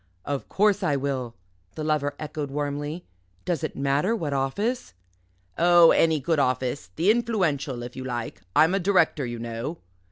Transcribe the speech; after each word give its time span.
"Of 0.25 0.49
course 0.49 0.81
I 0.81 0.95
will," 0.95 1.35
the 1.75 1.83
Lover 1.83 2.15
echoed 2.17 2.49
warmly; 2.49 3.05
"does 3.45 3.63
it 3.63 3.75
matter 3.75 4.15
what 4.15 4.33
office?" 4.33 4.95
"Oh, 5.59 5.91
any 5.91 6.19
good 6.19 6.39
office 6.39 6.89
the 6.95 7.11
Influential, 7.11 7.83
if 7.83 7.95
you 7.95 8.03
like. 8.03 8.41
I'm 8.55 8.73
a 8.73 8.79
director, 8.79 9.27
you 9.27 9.37
know." 9.37 9.77